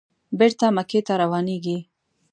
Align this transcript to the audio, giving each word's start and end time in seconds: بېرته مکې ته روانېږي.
بېرته 0.39 0.65
مکې 0.75 0.99
ته 1.07 1.13
روانېږي. 1.21 1.77